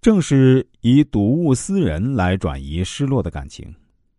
[0.00, 3.74] 正是以睹物思人来转移失落的感情。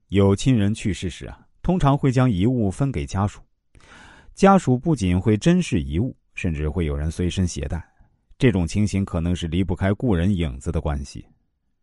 [0.10, 3.42] 有亲人去世时啊，通常会将遗物分给家属，
[4.34, 7.84] 家属不仅会珍视遗物，甚至会有人随身携带。
[8.38, 11.26] 这种情形可能是离不开故人影子的关系。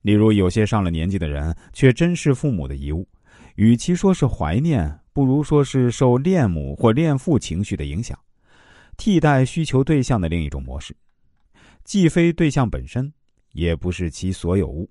[0.03, 3.09] 例如，有些上了年纪的人却珍视父母的遗物，
[3.57, 8.19] 与其说是怀念，不如说是受恋母或恋父情绪的影响，
[8.97, 10.97] 替代需求对象的另一种模式，
[11.85, 13.13] 既非对象本身，
[13.57, 14.89] 也不是其所有物。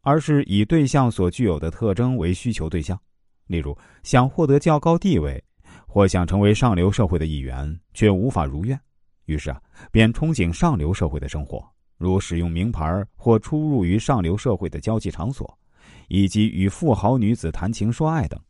[0.00, 2.96] 而是以对象所具有的特征为需求对象，
[3.48, 5.42] 例如想获得较高地位，
[5.84, 8.78] 或想成为上流社会的一员，却无法如愿，
[9.24, 9.60] 于是啊，
[9.90, 11.60] 便憧憬上流社会的生活，
[11.98, 15.58] 如使用名牌或出入于上流社会的交际场所，
[16.06, 18.40] 以及与富豪女子谈情说爱等。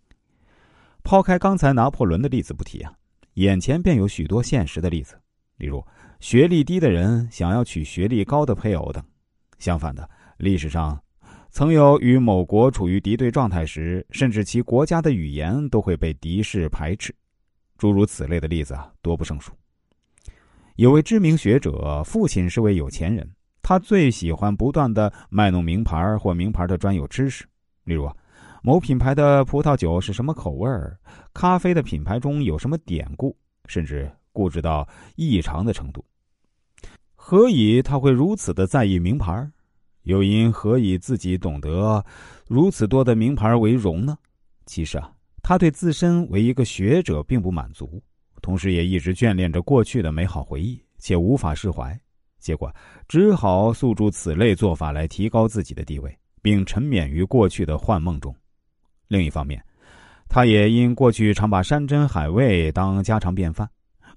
[1.02, 2.92] 抛开刚才拿破仑的例子不提啊，
[3.34, 5.19] 眼前便有许多现实的例子，
[5.56, 5.83] 例如
[6.20, 9.02] 学历低的人想要娶学历高的配偶等。
[9.59, 11.01] 相反的，历史上。
[11.51, 17.14] 曾有与某国处于敌对状态时，甚至其国家的语言都会被敌视排斥，
[17.78, 19.53] 诸如此类的例子啊，多不胜数。
[20.75, 23.27] 有位知名学者，父亲是位有钱人，
[23.62, 27.47] 他最喜欢不断的卖弄名牌或名牌的专有知识，
[27.84, 28.14] 例如啊，
[28.62, 30.98] 某品牌的葡萄酒是什么口味儿，
[31.33, 33.34] 咖啡的品牌中有什么典故，
[33.67, 36.05] 甚至固执到异常的程度。
[37.14, 39.50] 何以他会如此的在意名牌？
[40.06, 42.04] 又因何以自己懂得
[42.46, 44.16] 如此多的名牌为荣呢？
[44.64, 45.10] 其实啊，
[45.42, 48.00] 他对自身为一个学者并不满足，
[48.40, 51.98] 同时也一直眷恋着过去的美好回忆，且无法释怀，
[52.38, 52.72] 结果
[53.08, 58.32] 只好诉诸此类做法来提高自己的地位，并沉湎于过去的幻梦中。
[59.08, 59.60] 另一方面，
[60.28, 63.68] 他也因过去常把山珍海味当家常便饭，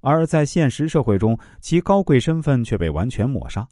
[0.01, 3.67] 而在现实社会中，其高贵身份却被完全抹杀。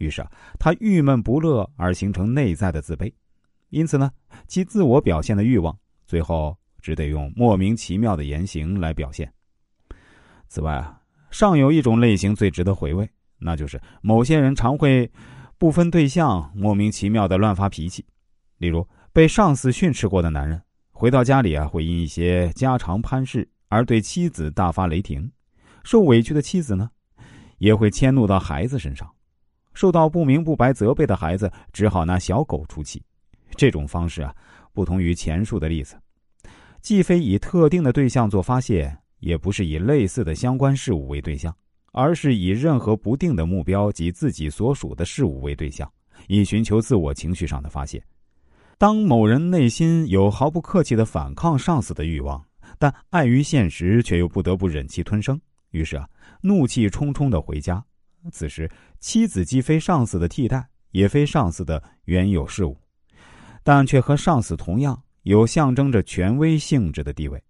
[0.00, 3.12] 于是啊，他郁闷不乐，而形成内在的自卑，
[3.68, 4.10] 因此呢，
[4.48, 9.30] 其自我表现的欲望，最后只得用莫名其妙的言行来表现。
[10.48, 13.08] 此外啊，尚有一种类型最值得回味，
[13.38, 15.10] 那就是某些人常会
[15.58, 18.06] 不分对象，莫名其妙的乱发脾气。
[18.56, 20.62] 例如，被上司训斥过的男人，
[20.92, 25.30] 回到家里啊，会因一些家常攀事而对妻子大发雷霆；
[25.84, 26.90] 受委屈的妻子呢，
[27.58, 29.06] 也会迁怒到孩子身上。
[29.74, 33.02] 受到不明不白责备的孩子，只好拿小狗出气。
[33.56, 34.34] 这种方式啊，
[34.72, 35.96] 不同于前述的例子，
[36.80, 41.54] 既非以特定的对象做发泄，也不是以类似的相关事物为对象，
[41.92, 45.90] 而是以任何不定的目标及自己所属的事物为对象，
[46.28, 48.02] 以寻求自我情绪上的发泄。
[48.78, 52.42] 当某人内心有毫不客气的反抗上司的欲望，
[52.78, 55.38] 但碍于现实却又不得不忍气吞声，
[55.72, 56.08] 于是啊，
[56.40, 57.84] 怒气冲冲的回家。
[58.30, 62.76] 此时，妻子既非上司的替代，也非上司的原有事物，
[63.62, 67.42] 但却和上司同样有象征着权威性质的地位。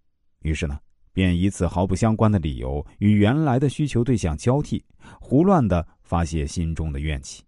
[0.43, 0.79] 于是呢，
[1.13, 4.85] 便以此毫不相关的理由与原来的需求对象交替，
[5.21, 7.43] 胡乱的发泄心中的怨气。